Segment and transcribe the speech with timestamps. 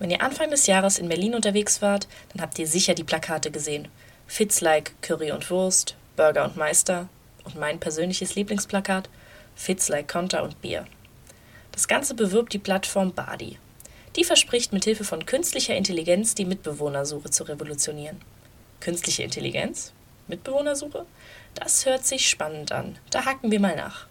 [0.00, 3.50] Wenn ihr Anfang des Jahres in Berlin unterwegs wart, dann habt ihr sicher die Plakate
[3.50, 3.86] gesehen.
[4.26, 7.10] Fits like Curry und Wurst, Burger und Meister
[7.44, 9.10] und mein persönliches Lieblingsplakat
[9.54, 10.86] Fits like Konter und Bier.
[11.72, 13.58] Das Ganze bewirbt die Plattform Badi.
[14.16, 18.22] Die verspricht mit Hilfe von künstlicher Intelligenz die Mitbewohnersuche zu revolutionieren.
[18.80, 19.92] Künstliche Intelligenz?
[20.28, 21.04] Mitbewohnersuche?
[21.54, 22.98] Das hört sich spannend an.
[23.10, 24.06] Da hacken wir mal nach.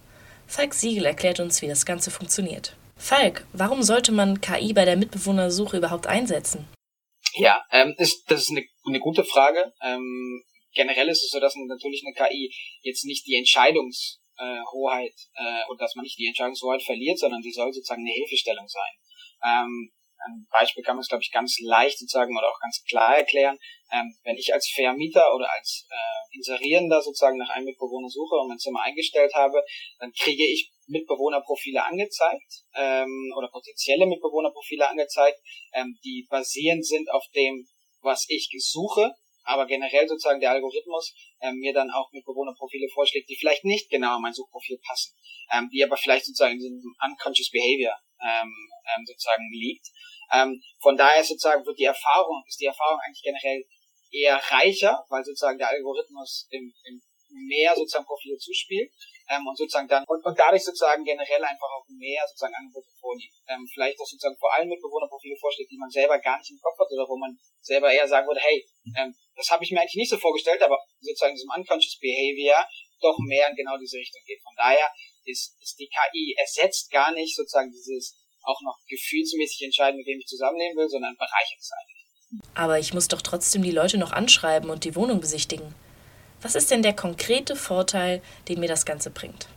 [0.46, 2.76] Falk Siegel erklärt uns, wie das Ganze funktioniert.
[3.00, 6.68] Falk, warum sollte man KI bei der Mitbewohnersuche überhaupt einsetzen?
[7.34, 9.74] Ja, ähm, ist, das ist eine, eine gute Frage.
[9.82, 15.80] Ähm, generell ist es so, dass natürlich eine KI jetzt nicht die Entscheidungshoheit äh, und
[15.80, 18.94] dass man nicht die Entscheidungshoheit verliert, sondern sie soll sozusagen eine Hilfestellung sein.
[19.46, 19.92] Ähm,
[20.26, 23.58] ein Beispiel kann man es, glaube ich, ganz leicht sozusagen oder auch ganz klar erklären.
[23.92, 28.50] Ähm, wenn ich als Vermieter oder als äh, Inserierender sozusagen nach einem Mitbewohner suche und
[28.50, 29.64] mein Zimmer eingestellt habe,
[30.00, 35.40] dann kriege ich Mitbewohnerprofile angezeigt ähm, oder potenzielle Mitbewohnerprofile angezeigt,
[35.74, 37.68] ähm, die basierend sind auf dem,
[38.02, 39.12] was ich suche,
[39.44, 44.16] aber generell sozusagen der Algorithmus ähm, mir dann auch Mitbewohnerprofile vorschlägt, die vielleicht nicht genau
[44.16, 45.16] an mein Suchprofil passen,
[45.52, 48.52] ähm, die aber vielleicht sozusagen in diesem unconscious behavior ähm,
[48.96, 49.88] ähm, sozusagen liegt.
[50.32, 53.66] Ähm, von daher sozusagen wird die Erfahrung, ist die Erfahrung eigentlich generell
[54.12, 58.92] eher reicher, weil sozusagen der Algorithmus im, im mehr sozusagen Profile zuspielt
[59.30, 63.34] ähm, und sozusagen dann und, und dadurch sozusagen generell einfach auch mehr sozusagen Angebote vorliegt.
[63.48, 66.78] Ähm, vielleicht auch sozusagen vor allem Mitbewohnerprofile vorschlägt, die man selber gar nicht im Kopf
[66.80, 68.66] hat oder wo man selber eher sagen würde, hey,
[68.98, 72.66] ähm, das habe ich mir eigentlich nicht so vorgestellt, aber sozusagen diesem unconscious behavior
[73.02, 74.42] doch mehr in genau diese Richtung geht.
[74.44, 74.92] Von daher
[75.26, 80.20] ist, ist die KI ersetzt gar nicht sozusagen dieses auch noch gefühlsmäßig entscheiden, mit wem
[80.20, 82.00] ich zusammenleben will, sondern bereichert es eigentlich.
[82.56, 85.74] Aber ich muss doch trotzdem die Leute noch anschreiben und die Wohnung besichtigen.
[86.42, 89.48] Was ist denn der konkrete Vorteil, den mir das Ganze bringt?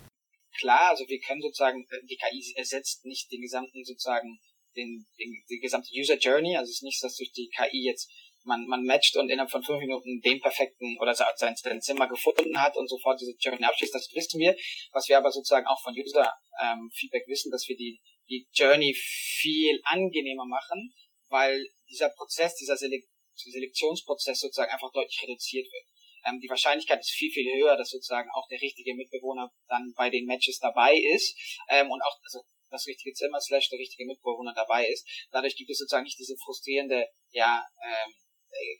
[0.58, 4.38] Klar, also wir können sozusagen, äh, die KI ersetzt nicht den gesamten sozusagen,
[4.76, 8.10] den, den, die gesamte User Journey, also es ist nicht, dass durch die KI jetzt
[8.44, 12.60] man, man matcht und innerhalb von fünf Minuten den perfekten oder sein, sein Zimmer gefunden
[12.60, 14.56] hat und sofort diese Journey abschließt, das wissen wir.
[14.92, 16.32] Was wir aber sozusagen auch von User
[16.62, 20.92] ähm, Feedback wissen, dass wir die, die Journey viel angenehmer machen,
[21.28, 23.04] weil dieser Prozess, dieser Selek
[23.34, 25.84] Selektionsprozess sozusagen einfach deutlich reduziert wird.
[26.26, 30.10] Ähm, die Wahrscheinlichkeit ist viel, viel höher, dass sozusagen auch der richtige Mitbewohner dann bei
[30.10, 31.34] den Matches dabei ist
[31.68, 35.06] ähm, und auch also das richtige Zimmer slash der richtige Mitbewohner dabei ist.
[35.30, 38.14] Dadurch gibt es sozusagen nicht diese frustrierende, ja, ähm,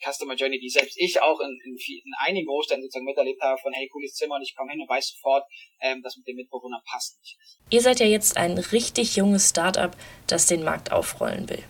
[0.04, 3.72] Customer Journey, die selbst ich auch in, in, in einigen Großstädten sozusagen miterlebt habe, von
[3.72, 5.44] hey, cooles Zimmer und ich komme hin und weiß sofort,
[5.80, 7.38] ähm, dass mit dem Mitbewohner passt nicht.
[7.70, 9.96] Ihr seid ja jetzt ein richtig junges Startup,
[10.26, 11.62] das den Markt aufrollen will.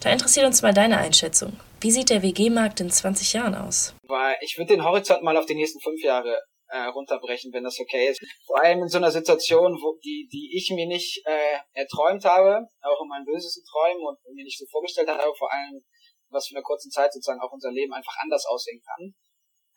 [0.00, 1.58] Da interessiert uns mal deine Einschätzung.
[1.80, 3.94] Wie sieht der WG-Markt in 20 Jahren aus?
[4.04, 7.78] Weil ich würde den Horizont mal auf die nächsten fünf Jahre äh, runterbrechen, wenn das
[7.78, 8.20] okay ist.
[8.46, 12.66] Vor allem in so einer Situation, wo die, die ich mir nicht äh, erträumt habe,
[12.82, 15.84] auch in meinen bösesten Träumen und mir nicht so vorgestellt habe, vor allem
[16.30, 19.14] was für eine kurzen Zeit sozusagen auch unser Leben einfach anders aussehen kann,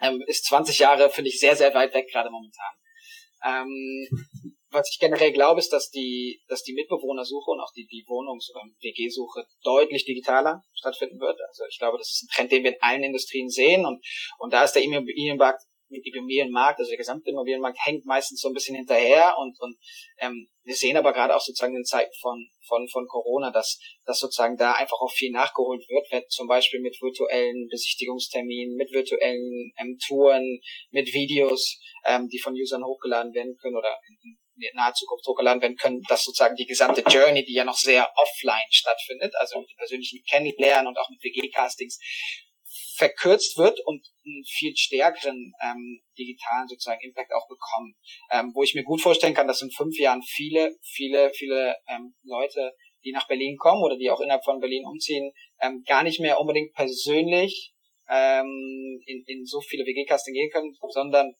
[0.02, 2.74] ähm, ist 20 Jahre, finde ich, sehr, sehr weit weg gerade momentan.
[3.44, 4.08] Ähm,
[4.72, 8.52] was ich generell glaube, ist, dass die, dass die Mitbewohnersuche und auch die, die Wohnungs-
[8.52, 11.40] oder WG-Suche deutlich digitaler stattfinden wird.
[11.48, 14.04] Also ich glaube, das ist ein Trend, den wir in allen Industrien sehen und,
[14.38, 18.76] und da ist der Immobilienmarkt Immobilienmarkt, also der gesamte Immobilienmarkt hängt meistens so ein bisschen
[18.76, 19.78] hinterher und, und
[20.20, 24.20] ähm, wir sehen aber gerade auch sozusagen in Zeiten von, von, von Corona, dass, dass
[24.20, 29.72] sozusagen da einfach auch viel nachgeholt wird, wenn zum Beispiel mit virtuellen Besichtigungsterminen, mit virtuellen
[29.80, 30.60] ähm, Touren,
[30.92, 34.38] mit Videos, ähm, die von Usern hochgeladen werden können oder in,
[34.74, 38.68] naher Zukunft hochgeladen werden können, dass sozusagen die gesamte Journey, die ja noch sehr offline
[38.70, 41.98] stattfindet, also mit persönlichen Kennenlernen und auch mit WG-Castings,
[42.96, 47.96] verkürzt wird und einen viel stärkeren ähm, digitalen sozusagen Impact auch bekommen.
[48.31, 52.16] Ähm, wo ich mir gut vorstellen kann, dass in fünf Jahren viele, viele, viele ähm,
[52.24, 55.31] Leute, die nach Berlin kommen oder die auch innerhalb von Berlin umziehen,
[55.62, 57.74] ähm, gar nicht mehr unbedingt persönlich
[58.09, 61.34] ähm, in, in so viele WG-Casting gehen können, sondern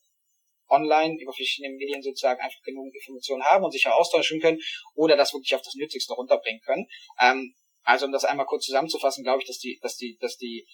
[0.68, 4.60] online über verschiedene Medien sozusagen einfach genug Informationen haben und sich auch austauschen können
[4.94, 6.86] oder das wirklich auf das Nützlichste runterbringen können.
[7.20, 10.66] Ähm, also um das einmal kurz zusammenzufassen, glaube ich, dass die, dass die, dass die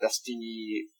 [0.00, 0.90] dass die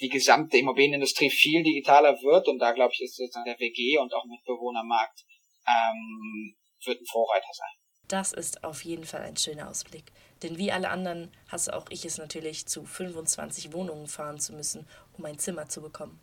[0.00, 4.12] die gesamte Immobilienindustrie viel digitaler wird und da glaube ich ist sozusagen der WG und
[4.12, 5.24] auch Mitbewohnermarkt
[5.66, 7.70] ähm, wird ein Vorreiter sein.
[8.08, 10.12] Das ist auf jeden Fall ein schöner Ausblick.
[10.42, 14.86] Denn wie alle anderen hasse auch ich es natürlich, zu 25 Wohnungen fahren zu müssen,
[15.16, 16.20] um ein Zimmer zu bekommen.